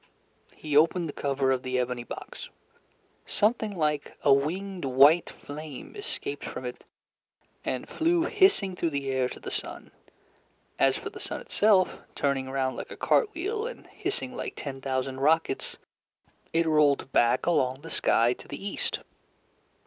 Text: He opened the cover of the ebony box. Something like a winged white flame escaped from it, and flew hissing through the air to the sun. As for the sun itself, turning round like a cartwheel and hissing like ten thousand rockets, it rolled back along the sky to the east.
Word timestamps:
He 0.55 0.75
opened 0.75 1.07
the 1.07 1.13
cover 1.13 1.51
of 1.51 1.61
the 1.61 1.77
ebony 1.77 2.03
box. 2.03 2.49
Something 3.27 3.77
like 3.77 4.17
a 4.23 4.33
winged 4.33 4.83
white 4.83 5.29
flame 5.29 5.95
escaped 5.95 6.43
from 6.43 6.65
it, 6.65 6.83
and 7.63 7.87
flew 7.87 8.23
hissing 8.23 8.75
through 8.75 8.89
the 8.89 9.11
air 9.11 9.29
to 9.29 9.39
the 9.39 9.51
sun. 9.51 9.91
As 10.79 10.97
for 10.97 11.11
the 11.11 11.19
sun 11.19 11.39
itself, 11.39 11.99
turning 12.15 12.49
round 12.49 12.77
like 12.77 12.89
a 12.89 12.97
cartwheel 12.97 13.67
and 13.67 13.85
hissing 13.91 14.33
like 14.35 14.53
ten 14.55 14.81
thousand 14.81 15.19
rockets, 15.19 15.77
it 16.51 16.65
rolled 16.65 17.11
back 17.11 17.45
along 17.45 17.81
the 17.81 17.91
sky 17.91 18.33
to 18.33 18.47
the 18.47 18.57
east. 18.69 19.01